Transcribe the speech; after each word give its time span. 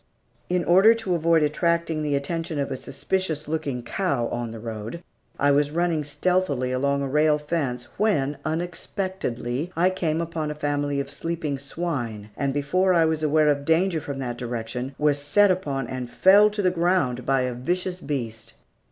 In 0.49 0.65
order 0.65 0.95
to 0.95 1.13
avoid 1.13 1.43
attracting 1.43 2.01
the 2.01 2.15
attention 2.15 2.57
of 2.57 2.71
a 2.71 2.75
suspicious 2.75 3.47
looking 3.47 3.83
cow 3.83 4.25
on 4.29 4.49
the 4.49 4.57
road, 4.59 5.03
I 5.37 5.51
was 5.51 5.69
running 5.69 6.03
stealthily 6.03 6.71
along 6.71 7.03
a 7.03 7.07
rail 7.07 7.37
fence, 7.37 7.83
when, 7.97 8.39
unexpectedly, 8.43 9.71
I 9.75 9.91
came 9.91 10.19
upon 10.19 10.49
a 10.49 10.55
family 10.55 10.99
of 10.99 11.11
sleeping 11.11 11.59
swine, 11.59 12.31
and 12.35 12.51
before 12.51 12.95
I 12.95 13.05
was 13.05 13.21
aware 13.21 13.49
of 13.49 13.63
danger 13.63 14.01
from 14.01 14.17
that 14.17 14.39
direction 14.39 14.95
was 14.97 15.19
set 15.19 15.51
upon 15.51 15.85
and 15.85 16.09
felled 16.09 16.53
to 16.53 16.63
the 16.63 16.71
ground 16.71 17.23
by 17.23 17.41
a 17.41 17.53
vicious 17.53 17.99
beast. 17.99 18.55